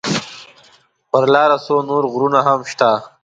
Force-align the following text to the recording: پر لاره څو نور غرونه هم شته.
پر 1.11 1.23
لاره 1.33 1.57
څو 1.65 1.75
نور 1.89 2.03
غرونه 2.13 2.39
هم 2.47 2.59
شته. 2.71 2.89